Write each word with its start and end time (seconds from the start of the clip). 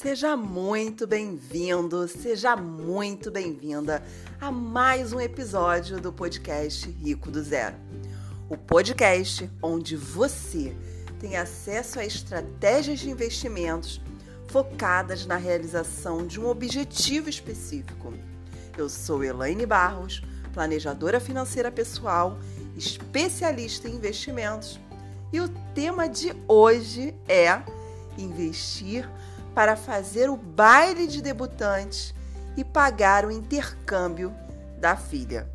Seja 0.00 0.34
muito 0.34 1.06
bem-vindo, 1.06 2.08
seja 2.08 2.56
muito 2.56 3.30
bem-vinda 3.30 4.02
a 4.40 4.50
mais 4.50 5.12
um 5.12 5.20
episódio 5.20 6.00
do 6.00 6.10
podcast 6.10 6.90
Rico 6.90 7.30
do 7.30 7.42
Zero. 7.42 7.76
O 8.48 8.56
podcast 8.56 9.50
onde 9.62 9.96
você 9.96 10.74
tem 11.20 11.36
acesso 11.36 12.00
a 12.00 12.06
estratégias 12.06 13.00
de 13.00 13.10
investimentos 13.10 14.00
focadas 14.48 15.26
na 15.26 15.36
realização 15.36 16.26
de 16.26 16.40
um 16.40 16.46
objetivo 16.46 17.28
específico. 17.28 18.14
Eu 18.78 18.88
sou 18.88 19.22
Elaine 19.22 19.66
Barros, 19.66 20.22
planejadora 20.54 21.20
financeira 21.20 21.70
pessoal, 21.70 22.38
especialista 22.74 23.86
em 23.86 23.96
investimentos, 23.96 24.80
e 25.30 25.42
o 25.42 25.48
tema 25.74 26.08
de 26.08 26.34
hoje 26.48 27.14
é 27.28 27.62
investir 28.16 29.06
para 29.54 29.76
fazer 29.76 30.30
o 30.30 30.36
baile 30.36 31.06
de 31.06 31.20
debutantes 31.20 32.14
e 32.56 32.64
pagar 32.64 33.24
o 33.24 33.30
intercâmbio 33.30 34.34
da 34.78 34.96
filha. 34.96 35.48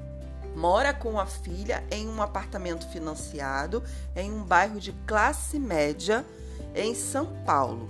mora 0.54 0.92
com 0.92 1.18
a 1.18 1.26
filha 1.26 1.84
em 1.90 2.08
um 2.08 2.22
apartamento 2.22 2.88
financiado 2.88 3.82
em 4.14 4.30
um 4.30 4.44
bairro 4.44 4.80
de 4.80 4.92
classe 5.06 5.58
média 5.58 6.24
em 6.74 6.94
São 6.94 7.26
Paulo. 7.44 7.88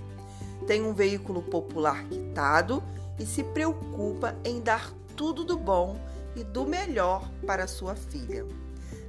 Tem 0.67 0.81
um 0.81 0.93
veículo 0.93 1.41
popular 1.41 2.03
quitado 2.05 2.81
e 3.19 3.25
se 3.25 3.43
preocupa 3.43 4.35
em 4.43 4.61
dar 4.61 4.91
tudo 5.15 5.43
do 5.43 5.57
bom 5.57 5.99
e 6.35 6.43
do 6.43 6.65
melhor 6.65 7.29
para 7.45 7.67
sua 7.67 7.95
filha. 7.95 8.45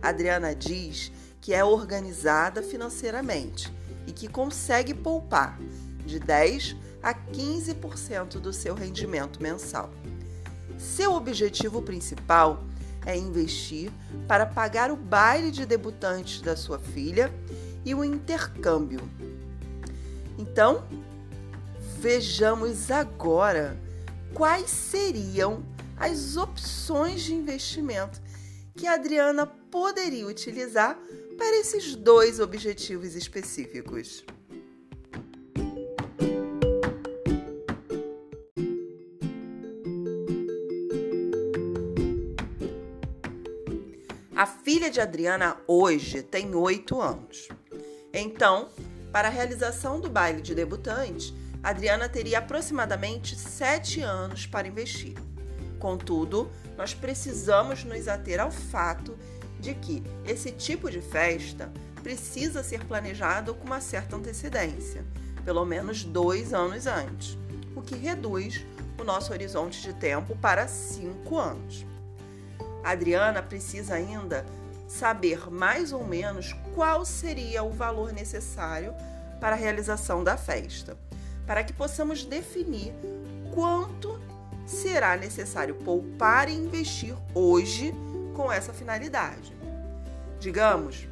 Adriana 0.02 0.54
diz 0.54 1.10
que 1.40 1.54
é 1.54 1.64
organizada 1.64 2.62
financeiramente 2.62 3.72
e 4.06 4.12
que 4.12 4.28
consegue 4.28 4.92
poupar 4.92 5.58
de 6.04 6.18
10 6.18 6.76
a 7.02 7.14
15% 7.14 8.40
do 8.40 8.52
seu 8.52 8.74
rendimento 8.74 9.42
mensal. 9.42 9.90
Seu 10.78 11.14
objetivo 11.14 11.80
principal 11.80 12.62
é 12.62 12.73
investir 13.12 13.90
para 14.26 14.46
pagar 14.46 14.90
o 14.90 14.96
baile 14.96 15.50
de 15.50 15.66
debutantes 15.66 16.40
da 16.40 16.56
sua 16.56 16.78
filha 16.78 17.32
e 17.84 17.94
o 17.94 18.04
intercâmbio. 18.04 19.00
Então, 20.38 20.84
vejamos 22.00 22.90
agora 22.90 23.76
quais 24.32 24.70
seriam 24.70 25.62
as 25.96 26.36
opções 26.36 27.22
de 27.22 27.34
investimento 27.34 28.20
que 28.76 28.86
a 28.86 28.94
Adriana 28.94 29.46
poderia 29.46 30.26
utilizar 30.26 30.98
para 31.36 31.60
esses 31.60 31.94
dois 31.94 32.40
objetivos 32.40 33.14
específicos. 33.14 34.24
Filha 44.84 44.90
de 44.90 45.00
Adriana 45.00 45.56
hoje 45.66 46.22
tem 46.22 46.54
8 46.54 47.00
anos. 47.00 47.48
Então, 48.12 48.68
para 49.10 49.28
a 49.28 49.30
realização 49.30 49.98
do 49.98 50.10
baile 50.10 50.42
de 50.42 50.54
debutante, 50.54 51.34
Adriana 51.62 52.06
teria 52.06 52.40
aproximadamente 52.40 53.34
7 53.34 54.02
anos 54.02 54.44
para 54.44 54.68
investir. 54.68 55.14
Contudo, 55.78 56.50
nós 56.76 56.92
precisamos 56.92 57.82
nos 57.82 58.08
ater 58.08 58.38
ao 58.40 58.50
fato 58.50 59.16
de 59.58 59.74
que 59.74 60.02
esse 60.26 60.50
tipo 60.52 60.90
de 60.90 61.00
festa 61.00 61.72
precisa 62.02 62.62
ser 62.62 62.84
planejado 62.84 63.54
com 63.54 63.64
uma 63.64 63.80
certa 63.80 64.16
antecedência, 64.16 65.02
pelo 65.46 65.64
menos 65.64 66.04
dois 66.04 66.52
anos 66.52 66.86
antes, 66.86 67.38
o 67.74 67.80
que 67.80 67.96
reduz 67.96 68.66
o 69.00 69.04
nosso 69.04 69.32
horizonte 69.32 69.80
de 69.80 69.94
tempo 69.94 70.36
para 70.36 70.68
5 70.68 71.38
anos. 71.38 71.86
A 72.82 72.90
Adriana 72.90 73.42
precisa 73.42 73.94
ainda 73.94 74.44
saber 74.94 75.50
mais 75.50 75.92
ou 75.92 76.06
menos 76.06 76.54
qual 76.74 77.04
seria 77.04 77.64
o 77.64 77.70
valor 77.70 78.12
necessário 78.12 78.94
para 79.40 79.56
a 79.56 79.58
realização 79.58 80.22
da 80.22 80.36
festa, 80.36 80.96
para 81.46 81.64
que 81.64 81.72
possamos 81.72 82.24
definir 82.24 82.94
quanto 83.52 84.20
será 84.64 85.16
necessário 85.16 85.74
poupar 85.74 86.48
e 86.48 86.54
investir 86.54 87.14
hoje 87.34 87.92
com 88.34 88.50
essa 88.52 88.72
finalidade. 88.72 89.52
Digamos 90.38 91.08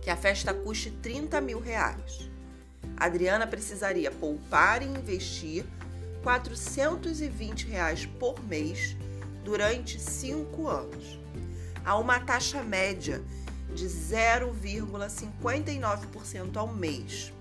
que 0.00 0.08
a 0.08 0.16
festa 0.16 0.54
custe 0.54 0.90
30 0.90 1.40
mil 1.42 1.60
reais. 1.60 2.30
Adriana 2.96 3.46
precisaria 3.46 4.10
poupar 4.10 4.82
e 4.82 4.86
investir 4.86 5.64
420 6.22 7.66
reais 7.66 8.06
por 8.06 8.42
mês 8.44 8.96
durante 9.44 10.00
cinco 10.00 10.68
anos, 10.68 11.18
a 11.84 11.96
uma 11.96 12.20
taxa 12.20 12.62
média 12.62 13.20
de 13.74 13.86
0,59% 13.86 16.56
ao 16.56 16.68
mês. 16.68 17.32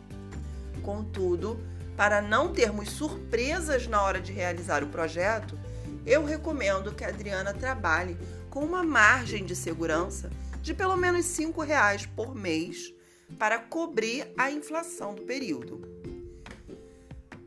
Contudo, 0.81 1.63
para 1.95 2.21
não 2.21 2.51
termos 2.51 2.89
surpresas 2.89 3.87
na 3.87 4.01
hora 4.01 4.19
de 4.19 4.33
realizar 4.33 4.83
o 4.83 4.87
projeto, 4.87 5.57
eu 6.05 6.25
recomendo 6.25 6.93
que 6.93 7.03
a 7.03 7.09
Adriana 7.09 7.53
trabalhe 7.53 8.17
com 8.49 8.65
uma 8.65 8.83
margem 8.83 9.45
de 9.45 9.55
segurança 9.55 10.31
de 10.61 10.73
pelo 10.73 10.95
menos 10.95 11.37
R$ 11.37 11.53
reais 11.65 12.05
por 12.05 12.35
mês 12.35 12.93
para 13.37 13.59
cobrir 13.59 14.31
a 14.37 14.51
inflação 14.51 15.13
do 15.13 15.23
período. 15.23 15.81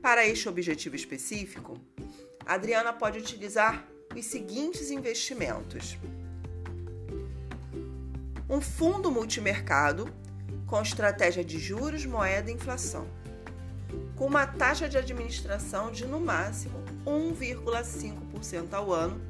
Para 0.00 0.26
este 0.26 0.48
objetivo 0.48 0.94
específico, 0.94 1.80
a 2.44 2.54
Adriana 2.54 2.92
pode 2.92 3.18
utilizar 3.18 3.86
os 4.14 4.24
seguintes 4.24 4.90
investimentos: 4.90 5.98
um 8.48 8.60
fundo 8.60 9.10
multimercado 9.10 10.08
com 10.66 10.80
estratégia 10.80 11.44
de 11.44 11.58
juros, 11.58 12.06
moeda 12.06 12.48
e 12.50 12.54
inflação, 12.54 13.08
com 14.14 14.24
uma 14.26 14.46
taxa 14.46 14.88
de 14.88 14.96
administração 14.96 15.90
de 15.90 16.06
no 16.06 16.20
máximo 16.20 16.80
1,5% 17.04 18.72
ao 18.72 18.92
ano 18.92 19.20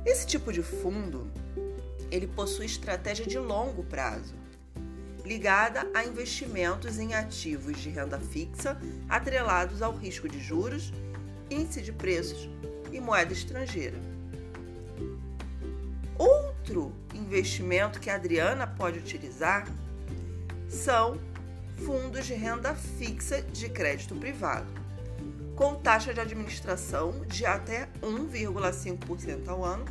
Esse 0.05 0.27
tipo 0.27 0.53
de 0.53 0.63
fundo, 0.63 1.27
ele 2.11 2.27
possui 2.27 2.67
estratégia 2.67 3.25
de 3.25 3.39
longo 3.39 3.83
prazo, 3.85 4.35
ligada 5.25 5.91
a 5.95 6.05
investimentos 6.05 6.99
em 6.99 7.15
ativos 7.15 7.81
de 7.81 7.89
renda 7.89 8.21
fixa 8.21 8.79
atrelados 9.09 9.81
ao 9.81 9.97
risco 9.97 10.29
de 10.29 10.39
juros, 10.39 10.93
índice 11.51 11.81
de 11.81 11.91
preços 11.91 12.51
e 12.93 13.01
moeda 13.01 13.33
estrangeira. 13.33 13.97
Outro 16.19 16.93
investimento 17.15 17.99
que 17.99 18.11
a 18.11 18.17
Adriana 18.17 18.67
pode 18.67 18.99
utilizar 18.99 19.67
são 20.69 21.19
fundos 21.85 22.27
de 22.27 22.35
renda 22.35 22.75
fixa 22.75 23.41
de 23.43 23.69
crédito 23.69 24.15
privado, 24.15 24.67
com 25.57 25.75
taxa 25.77 26.13
de 26.13 26.21
administração 26.21 27.25
de 27.27 27.47
até 27.47 27.89
1,5% 28.03 29.49
ao 29.49 29.65
ano 29.65 29.87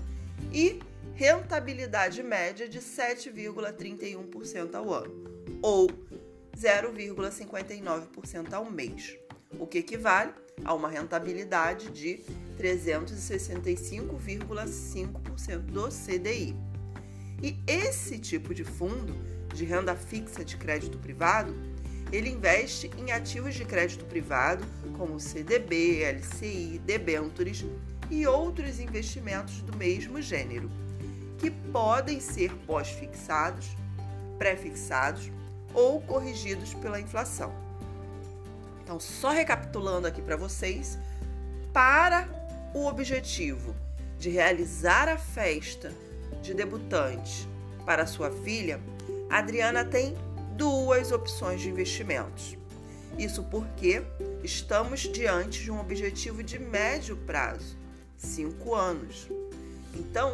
e 0.54 0.80
rentabilidade 1.16 2.22
média 2.22 2.70
de 2.70 2.80
7,31% 2.80 4.76
ao 4.76 4.94
ano, 4.94 5.16
ou 5.62 5.88
0,59% 6.56 8.54
ao 8.54 8.70
mês, 8.70 9.18
o 9.58 9.66
que 9.66 9.80
equivale 9.80 10.34
a 10.64 10.74
uma 10.74 10.90
rentabilidade 10.90 11.90
de 11.90 12.22
365,5% 12.60 15.60
do 15.60 15.90
CDI. 15.90 16.56
E 17.42 17.58
esse 17.68 18.18
tipo 18.18 18.54
de 18.54 18.64
fundo 18.64 19.37
de 19.58 19.66
renda 19.66 19.96
fixa 19.96 20.46
de 20.46 20.56
crédito 20.56 21.00
privado, 21.00 21.54
ele 22.12 22.30
investe 22.30 22.92
em 22.98 23.12
ativos 23.12 23.56
de 23.56 23.66
crédito 23.66 24.06
privado 24.06 24.64
como 24.96 25.20
CDB, 25.20 26.04
LCI, 26.04 26.80
debêntures 26.86 27.66
e 28.10 28.26
outros 28.28 28.80
investimentos 28.80 29.62
do 29.62 29.76
mesmo 29.76 30.22
gênero, 30.22 30.70
que 31.40 31.50
podem 31.50 32.20
ser 32.20 32.54
pós-fixados, 32.68 33.76
pré-fixados 34.38 35.32
ou 35.74 36.00
corrigidos 36.02 36.74
pela 36.76 37.02
inflação. 37.02 37.52
Então, 38.84 39.00
só 39.00 39.32
recapitulando 39.32 40.08
aqui 40.08 40.22
para 40.22 40.38
vocês, 40.38 40.98
para 41.74 42.30
o 42.74 42.86
objetivo 42.86 43.76
de 44.18 44.30
realizar 44.30 45.10
a 45.10 45.18
festa 45.18 45.92
de 46.42 46.54
debutante 46.54 47.48
para 47.86 48.06
sua 48.06 48.32
filha, 48.32 48.80
Adriana 49.30 49.84
tem 49.84 50.16
duas 50.56 51.12
opções 51.12 51.62
de 51.62 51.70
investimentos. 51.70 52.58
Isso 53.18 53.44
porque 53.44 54.04
estamos 54.44 55.02
diante 55.02 55.64
de 55.64 55.72
um 55.72 55.80
objetivo 55.80 56.44
de 56.44 56.60
médio 56.60 57.18
prazo, 57.18 57.78
cinco 58.16 58.76
anos. 58.76 59.28
Então, 59.94 60.34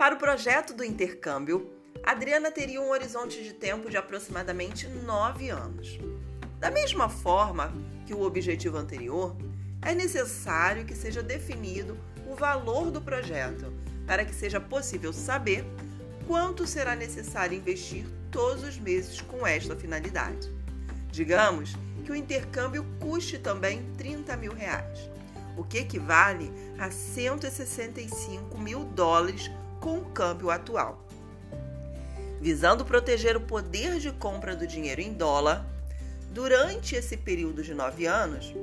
Para 0.00 0.14
o 0.14 0.18
projeto 0.18 0.72
do 0.72 0.82
intercâmbio, 0.82 1.70
Adriana 2.02 2.50
teria 2.50 2.80
um 2.80 2.88
horizonte 2.88 3.44
de 3.44 3.52
tempo 3.52 3.90
de 3.90 3.98
aproximadamente 3.98 4.88
nove 4.88 5.50
anos. 5.50 5.98
Da 6.58 6.70
mesma 6.70 7.10
forma 7.10 7.70
que 8.06 8.14
o 8.14 8.22
objetivo 8.22 8.78
anterior, 8.78 9.36
é 9.82 9.94
necessário 9.94 10.86
que 10.86 10.94
seja 10.94 11.22
definido 11.22 11.98
o 12.26 12.34
valor 12.34 12.90
do 12.90 13.02
projeto 13.02 13.70
para 14.06 14.24
que 14.24 14.34
seja 14.34 14.58
possível 14.58 15.12
saber 15.12 15.66
quanto 16.26 16.66
será 16.66 16.96
necessário 16.96 17.58
investir 17.58 18.06
todos 18.30 18.64
os 18.64 18.78
meses 18.78 19.20
com 19.20 19.46
esta 19.46 19.76
finalidade. 19.76 20.50
Digamos 21.12 21.76
que 22.06 22.10
o 22.10 22.16
intercâmbio 22.16 22.86
custe 23.00 23.38
também 23.38 23.84
30 23.98 24.34
mil 24.38 24.54
reais, 24.54 25.10
o 25.58 25.62
que 25.62 25.76
equivale 25.76 26.50
a 26.78 26.90
165 26.90 28.56
mil 28.56 28.82
dólares 28.82 29.50
com 29.80 29.98
o 29.98 30.04
câmbio 30.04 30.50
atual. 30.50 31.04
Visando 32.40 32.84
proteger 32.84 33.36
o 33.36 33.40
poder 33.40 33.98
de 33.98 34.12
compra 34.12 34.54
do 34.54 34.66
dinheiro 34.66 35.00
em 35.00 35.12
dólar, 35.12 35.66
durante 36.30 36.94
esse 36.94 37.16
período 37.16 37.62
de 37.62 37.74
nove 37.74 38.06
anos, 38.06 38.54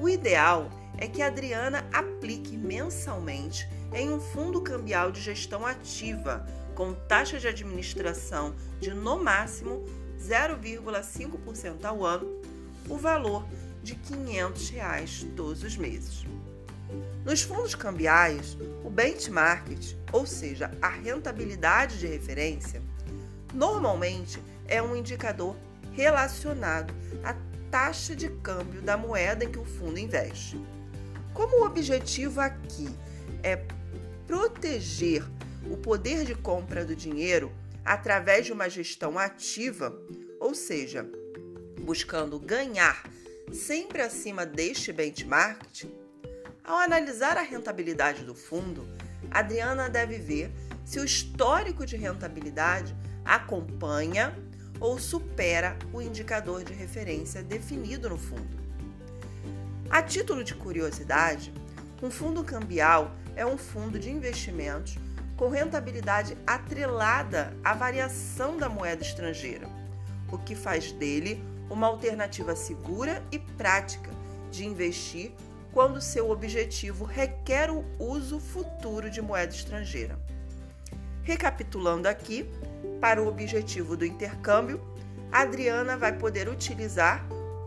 o 0.00 0.08
ideal 0.08 0.70
é 0.96 1.06
que 1.06 1.22
Adriana 1.22 1.86
aplique 1.92 2.56
mensalmente 2.56 3.68
em 3.92 4.10
um 4.10 4.20
fundo 4.20 4.60
cambial 4.60 5.12
de 5.12 5.20
gestão 5.20 5.66
ativa 5.66 6.46
com 6.74 6.94
taxa 6.94 7.38
de 7.38 7.46
administração 7.46 8.54
de 8.80 8.92
no 8.94 9.22
máximo 9.22 9.84
0,5% 10.18 11.84
ao 11.84 12.04
ano, 12.04 12.40
o 12.88 12.96
valor 12.96 13.46
de 13.82 13.94
500 13.94 14.68
reais 14.70 15.26
todos 15.36 15.62
os 15.62 15.76
meses. 15.76 16.24
Nos 17.24 17.42
fundos 17.42 17.74
cambiais, 17.74 18.56
o 18.84 18.90
benchmark, 18.90 19.68
ou 20.12 20.26
seja, 20.26 20.70
a 20.80 20.88
rentabilidade 20.88 21.98
de 21.98 22.06
referência, 22.06 22.82
normalmente 23.52 24.42
é 24.66 24.82
um 24.82 24.96
indicador 24.96 25.56
relacionado 25.92 26.94
à 27.22 27.34
taxa 27.70 28.14
de 28.16 28.28
câmbio 28.28 28.82
da 28.82 28.96
moeda 28.96 29.44
em 29.44 29.50
que 29.50 29.58
o 29.58 29.64
fundo 29.64 29.98
investe. 29.98 30.60
Como 31.32 31.60
o 31.60 31.66
objetivo 31.66 32.40
aqui 32.40 32.88
é 33.42 33.62
proteger 34.26 35.24
o 35.70 35.76
poder 35.76 36.24
de 36.24 36.34
compra 36.34 36.84
do 36.84 36.96
dinheiro 36.96 37.52
através 37.84 38.46
de 38.46 38.52
uma 38.52 38.68
gestão 38.68 39.18
ativa, 39.18 39.96
ou 40.38 40.54
seja, 40.54 41.08
buscando 41.80 42.38
ganhar 42.38 43.08
sempre 43.52 44.00
acima 44.00 44.46
deste 44.46 44.92
benchmark, 44.92 45.86
ao 46.70 46.78
analisar 46.78 47.36
a 47.36 47.42
rentabilidade 47.42 48.24
do 48.24 48.32
fundo, 48.32 48.86
Adriana 49.28 49.90
deve 49.90 50.18
ver 50.18 50.52
se 50.84 51.00
o 51.00 51.04
histórico 51.04 51.84
de 51.84 51.96
rentabilidade 51.96 52.94
acompanha 53.24 54.38
ou 54.78 54.96
supera 54.96 55.76
o 55.92 56.00
indicador 56.00 56.62
de 56.62 56.72
referência 56.72 57.42
definido 57.42 58.08
no 58.08 58.16
fundo. 58.16 58.56
A 59.90 60.00
título 60.00 60.44
de 60.44 60.54
curiosidade, 60.54 61.52
um 62.00 62.08
fundo 62.08 62.44
cambial 62.44 63.16
é 63.34 63.44
um 63.44 63.58
fundo 63.58 63.98
de 63.98 64.08
investimentos 64.08 64.96
com 65.36 65.48
rentabilidade 65.48 66.36
atrelada 66.46 67.52
à 67.64 67.74
variação 67.74 68.56
da 68.56 68.68
moeda 68.68 69.02
estrangeira, 69.02 69.66
o 70.30 70.38
que 70.38 70.54
faz 70.54 70.92
dele 70.92 71.42
uma 71.68 71.88
alternativa 71.88 72.54
segura 72.54 73.24
e 73.32 73.40
prática 73.40 74.10
de 74.52 74.64
investir 74.64 75.32
quando 75.72 76.00
seu 76.00 76.30
objetivo 76.30 77.04
requer 77.04 77.70
o 77.70 77.84
uso 77.98 78.40
futuro 78.40 79.10
de 79.10 79.22
moeda 79.22 79.52
estrangeira. 79.52 80.18
Recapitulando 81.22 82.08
aqui, 82.08 82.48
para 83.00 83.22
o 83.22 83.28
objetivo 83.28 83.96
do 83.96 84.04
intercâmbio, 84.04 84.80
Adriana 85.30 85.96
vai 85.96 86.12
poder 86.12 86.48
utilizar, 86.48 87.24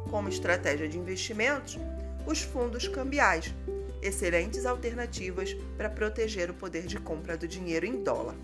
como 0.10 0.28
estratégia 0.28 0.88
de 0.88 0.98
investimentos, 0.98 1.80
os 2.26 2.42
fundos 2.42 2.88
cambiais, 2.88 3.54
excelentes 4.02 4.66
alternativas 4.66 5.56
para 5.78 5.90
proteger 5.90 6.50
o 6.50 6.54
poder 6.54 6.86
de 6.86 7.00
compra 7.00 7.38
do 7.38 7.48
dinheiro 7.48 7.86
em 7.86 8.04
dólar. 8.04 8.36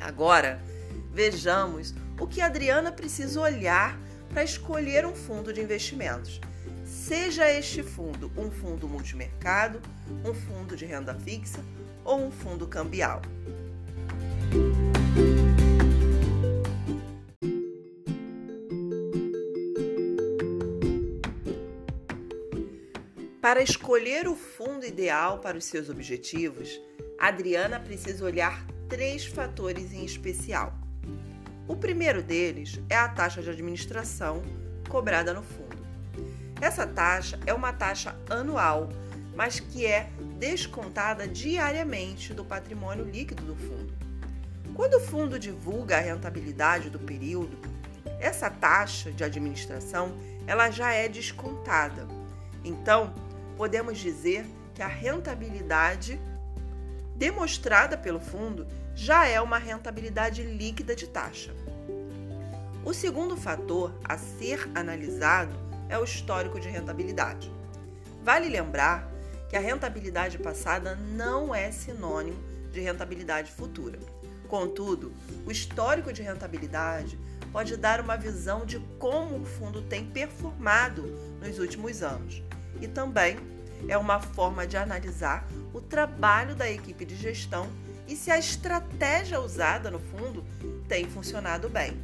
Agora, 0.00 0.60
vejamos 1.12 1.94
o 2.18 2.26
que 2.26 2.40
Adriana 2.40 2.90
precisa 2.90 3.40
olhar 3.40 3.98
para 4.30 4.42
escolher 4.42 5.06
um 5.06 5.14
fundo 5.14 5.52
de 5.52 5.60
investimentos, 5.60 6.40
seja 7.06 7.48
este 7.48 7.84
fundo 7.84 8.32
um 8.36 8.50
fundo 8.50 8.88
multimercado, 8.88 9.80
um 10.24 10.34
fundo 10.34 10.74
de 10.74 10.84
renda 10.84 11.14
fixa 11.14 11.64
ou 12.04 12.20
um 12.20 12.32
fundo 12.32 12.66
cambial. 12.66 13.22
Para 23.40 23.62
escolher 23.62 24.26
o 24.26 24.34
fundo 24.34 24.84
ideal 24.84 25.38
para 25.38 25.56
os 25.56 25.64
seus 25.64 25.88
objetivos, 25.88 26.80
Adriana 27.20 27.78
precisa 27.78 28.24
olhar 28.24 28.66
três 28.88 29.24
fatores 29.24 29.92
em 29.92 30.04
especial. 30.04 30.74
O 31.68 31.76
primeiro 31.76 32.20
deles 32.20 32.80
é 32.90 32.96
a 32.96 33.08
taxa 33.08 33.40
de 33.40 33.50
administração 33.50 34.42
cobrada 34.88 35.32
no 35.32 35.44
fundo. 35.44 35.65
Essa 36.60 36.86
taxa 36.86 37.38
é 37.46 37.52
uma 37.52 37.72
taxa 37.72 38.16
anual, 38.30 38.88
mas 39.34 39.60
que 39.60 39.84
é 39.84 40.08
descontada 40.38 41.28
diariamente 41.28 42.32
do 42.32 42.44
patrimônio 42.44 43.04
líquido 43.04 43.42
do 43.42 43.54
fundo. 43.54 43.92
Quando 44.74 44.94
o 44.94 45.00
fundo 45.00 45.38
divulga 45.38 45.96
a 45.96 46.00
rentabilidade 46.00 46.88
do 46.88 46.98
período, 46.98 47.58
essa 48.18 48.48
taxa 48.48 49.12
de 49.12 49.22
administração 49.22 50.16
ela 50.46 50.70
já 50.70 50.92
é 50.92 51.08
descontada. 51.08 52.06
Então, 52.64 53.12
podemos 53.56 53.98
dizer 53.98 54.46
que 54.74 54.82
a 54.82 54.86
rentabilidade 54.86 56.20
demonstrada 57.14 57.96
pelo 57.96 58.20
fundo 58.20 58.66
já 58.94 59.26
é 59.26 59.40
uma 59.40 59.58
rentabilidade 59.58 60.42
líquida 60.42 60.94
de 60.94 61.06
taxa. 61.06 61.54
O 62.84 62.92
segundo 62.94 63.36
fator 63.36 63.92
a 64.04 64.16
ser 64.16 64.70
analisado 64.74 65.65
é 65.88 65.98
o 65.98 66.04
histórico 66.04 66.60
de 66.60 66.68
rentabilidade. 66.68 67.52
Vale 68.22 68.48
lembrar 68.48 69.10
que 69.48 69.56
a 69.56 69.60
rentabilidade 69.60 70.38
passada 70.38 70.96
não 70.96 71.54
é 71.54 71.70
sinônimo 71.70 72.38
de 72.72 72.80
rentabilidade 72.80 73.52
futura. 73.52 73.98
Contudo, 74.48 75.12
o 75.44 75.50
histórico 75.50 76.12
de 76.12 76.22
rentabilidade 76.22 77.18
pode 77.52 77.76
dar 77.76 78.00
uma 78.00 78.16
visão 78.16 78.66
de 78.66 78.78
como 78.98 79.40
o 79.40 79.44
fundo 79.44 79.82
tem 79.82 80.04
performado 80.04 81.02
nos 81.40 81.58
últimos 81.58 82.02
anos 82.02 82.42
e 82.80 82.86
também 82.86 83.38
é 83.88 83.96
uma 83.96 84.20
forma 84.20 84.66
de 84.66 84.76
analisar 84.76 85.46
o 85.72 85.80
trabalho 85.80 86.54
da 86.54 86.70
equipe 86.70 87.04
de 87.04 87.16
gestão 87.16 87.68
e 88.06 88.14
se 88.14 88.30
a 88.30 88.38
estratégia 88.38 89.40
usada 89.40 89.90
no 89.90 89.98
fundo 89.98 90.44
tem 90.88 91.08
funcionado 91.08 91.68
bem. 91.68 91.96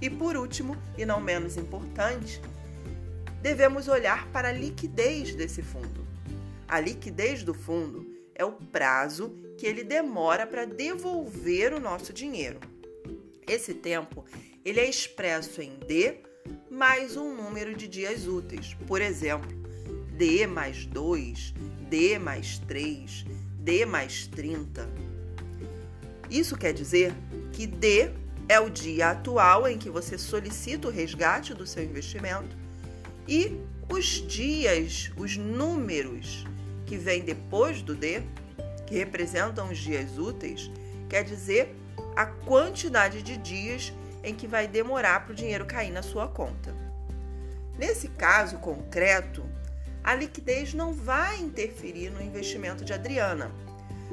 E 0.00 0.08
por 0.08 0.36
último, 0.36 0.76
e 0.96 1.04
não 1.04 1.20
menos 1.20 1.56
importante, 1.56 2.40
devemos 3.42 3.88
olhar 3.88 4.26
para 4.28 4.48
a 4.48 4.52
liquidez 4.52 5.34
desse 5.34 5.62
fundo. 5.62 6.06
A 6.68 6.78
liquidez 6.78 7.42
do 7.42 7.54
fundo 7.54 8.06
é 8.34 8.44
o 8.44 8.52
prazo 8.52 9.34
que 9.58 9.66
ele 9.66 9.82
demora 9.82 10.46
para 10.46 10.64
devolver 10.64 11.72
o 11.74 11.80
nosso 11.80 12.12
dinheiro. 12.12 12.60
Esse 13.46 13.74
tempo 13.74 14.24
ele 14.64 14.80
é 14.80 14.88
expresso 14.88 15.60
em 15.60 15.78
D 15.78 16.20
mais 16.70 17.16
um 17.16 17.34
número 17.34 17.74
de 17.74 17.88
dias 17.88 18.26
úteis. 18.26 18.74
Por 18.86 19.00
exemplo, 19.00 19.50
D 20.16 20.46
mais 20.46 20.86
2, 20.86 21.54
D 21.88 22.18
mais 22.18 22.58
3, 22.58 23.24
D 23.58 23.84
mais 23.84 24.26
30. 24.26 24.88
Isso 26.30 26.56
quer 26.56 26.72
dizer 26.72 27.12
que 27.52 27.66
D 27.66 28.10
é 28.48 28.60
o 28.60 28.70
dia 28.70 29.10
atual 29.10 29.66
em 29.66 29.78
que 29.78 29.90
você 29.90 30.16
solicita 30.16 30.88
o 30.88 30.90
resgate 30.90 31.54
do 31.54 31.66
seu 31.66 31.82
investimento 31.82 32.56
e 33.26 33.60
os 33.88 34.04
dias, 34.04 35.10
os 35.16 35.36
números 35.36 36.46
que 36.86 36.96
vêm 36.96 37.22
depois 37.22 37.82
do 37.82 37.94
D, 37.94 38.22
que 38.86 38.96
representam 38.96 39.70
os 39.70 39.78
dias 39.78 40.18
úteis, 40.18 40.70
quer 41.08 41.24
dizer 41.24 41.76
a 42.16 42.26
quantidade 42.26 43.22
de 43.22 43.36
dias 43.36 43.92
em 44.22 44.34
que 44.34 44.46
vai 44.46 44.66
demorar 44.66 45.24
para 45.24 45.32
o 45.32 45.34
dinheiro 45.34 45.64
cair 45.64 45.90
na 45.90 46.02
sua 46.02 46.28
conta. 46.28 46.74
Nesse 47.78 48.08
caso 48.08 48.58
concreto, 48.58 49.44
a 50.02 50.14
liquidez 50.14 50.74
não 50.74 50.92
vai 50.92 51.40
interferir 51.40 52.10
no 52.10 52.22
investimento 52.22 52.84
de 52.84 52.92
Adriana, 52.92 53.50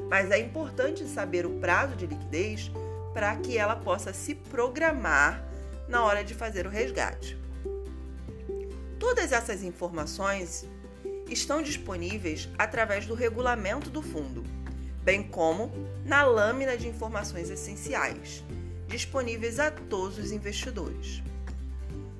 mas 0.10 0.32
é 0.32 0.40
importante 0.40 1.08
saber 1.08 1.46
o 1.46 1.60
prazo 1.60 1.96
de 1.96 2.06
liquidez 2.06 2.72
para 3.14 3.36
que 3.38 3.58
ela 3.58 3.76
possa 3.76 4.14
se 4.14 4.36
programar 4.36 5.44
na 5.88 6.04
hora 6.04 6.24
de 6.24 6.34
fazer 6.34 6.66
o 6.66 6.70
resgate. 6.70 7.38
Todas 9.08 9.32
essas 9.32 9.64
informações 9.64 10.66
estão 11.30 11.62
disponíveis 11.62 12.50
através 12.58 13.06
do 13.06 13.14
regulamento 13.14 13.90
do 13.90 14.02
fundo, 14.02 14.44
bem 15.02 15.24
como 15.24 15.72
na 16.04 16.26
lâmina 16.26 16.76
de 16.76 16.90
informações 16.90 17.50
essenciais, 17.50 18.44
disponíveis 18.86 19.62
a 19.62 19.72
todos 19.72 20.18
os 20.18 20.34
investidores. 20.34 21.24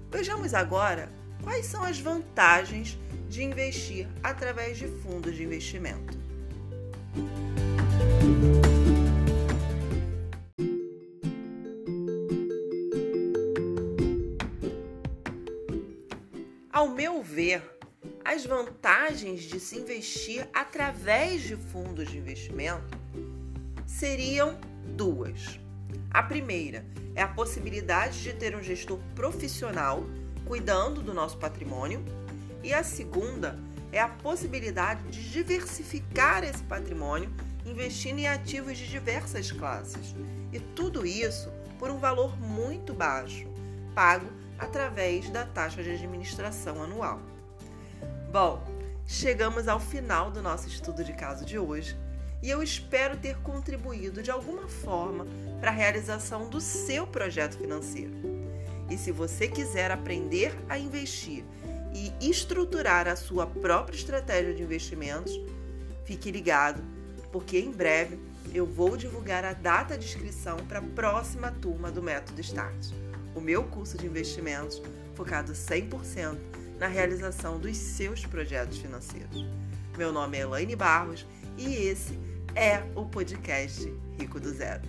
Vejamos 0.10 0.54
agora 0.54 1.12
quais 1.44 1.66
são 1.66 1.84
as 1.84 2.00
vantagens 2.00 2.98
de 3.28 3.44
investir 3.44 4.08
através 4.24 4.78
de 4.78 4.88
fundos 4.88 5.36
de 5.36 5.44
investimento. 5.44 6.18
Ao 16.78 16.88
meu 16.88 17.24
ver, 17.24 17.64
as 18.24 18.46
vantagens 18.46 19.42
de 19.42 19.60
se 19.60 19.80
investir 19.80 20.48
através 20.54 21.42
de 21.42 21.56
fundos 21.56 22.08
de 22.08 22.20
investimento 22.20 22.96
seriam 23.84 24.60
duas. 24.96 25.60
A 26.12 26.22
primeira 26.22 26.86
é 27.16 27.24
a 27.24 27.28
possibilidade 27.28 28.22
de 28.22 28.32
ter 28.32 28.56
um 28.56 28.62
gestor 28.62 29.00
profissional 29.16 30.04
cuidando 30.46 31.02
do 31.02 31.16
nosso 31.16 31.40
patrimônio 31.40 32.06
e 32.62 32.72
a 32.72 32.84
segunda 32.84 33.58
é 33.92 34.00
a 34.00 34.08
possibilidade 34.08 35.02
de 35.10 35.32
diversificar 35.32 36.44
esse 36.44 36.62
patrimônio 36.62 37.34
investindo 37.66 38.20
em 38.20 38.28
ativos 38.28 38.78
de 38.78 38.88
diversas 38.88 39.52
classes. 39.52 40.14
E 40.54 40.60
tudo 40.60 41.08
isso 41.08 41.52
por 41.80 41.90
um 41.90 41.98
valor 41.98 42.40
muito 42.40 42.94
baixo, 42.94 43.48
pago 43.96 44.28
através 44.58 45.30
da 45.30 45.46
taxa 45.46 45.84
de 45.84 45.92
administração 45.92 46.84
anual. 46.84 47.20
Bom, 48.32 48.62
chegamos 49.06 49.68
ao 49.68 49.80
final 49.80 50.30
do 50.32 50.42
nosso 50.42 50.68
estudo 50.68 51.04
de 51.04 51.14
caso 51.14 51.46
de 51.46 51.58
hoje 51.58 51.98
e 52.42 52.50
eu 52.50 52.62
espero 52.62 53.18
ter 53.18 53.38
contribuído 53.38 54.22
de 54.22 54.30
alguma 54.30 54.68
forma 54.68 55.26
para 55.60 55.72
a 55.72 55.74
realização 55.74 56.50
do 56.50 56.62
seu 56.62 57.08
projeto 57.08 57.58
financeiro. 57.58 58.14
E 58.90 58.98
se 58.98 59.12
você 59.12 59.48
quiser 59.48 59.92
aprender 59.92 60.56
a 60.70 60.78
investir 60.78 61.44
e 61.94 62.14
estruturar 62.30 63.08
a 63.08 63.16
sua 63.16 63.48
própria 63.48 63.96
estratégia 63.96 64.54
de 64.54 64.64
investimentos, 64.64 65.40
fique 66.06 66.32
ligado, 66.32 66.82
porque 67.32 67.60
em 67.60 67.72
breve 67.72 68.20
eu 68.54 68.66
vou 68.66 68.96
divulgar 68.96 69.44
a 69.44 69.54
data 69.54 69.98
de 69.98 70.06
inscrição 70.06 70.58
para 70.68 70.80
a 70.80 70.84
próxima 70.84 71.52
turma 71.52 71.92
do 71.92 72.02
Método 72.02 72.40
Start, 72.40 72.92
o 73.38 73.42
meu 73.42 73.64
curso 73.64 73.98
de 73.98 74.08
investimentos 74.08 74.82
focado 75.14 75.54
100% 75.54 76.38
na 76.80 76.88
realização 76.88 77.60
dos 77.60 77.78
seus 77.78 78.26
projetos 78.26 78.80
financeiros. 78.80 79.46
Meu 79.96 80.12
nome 80.12 80.38
é 80.38 80.42
Elaine 80.42 80.76
Barros 80.76 81.26
e 81.56 81.76
esse 81.76 82.18
é 82.56 82.84
o 82.96 83.06
podcast 83.06 83.94
Rico 84.20 84.40
do 84.40 84.50
Zero. 84.50 84.82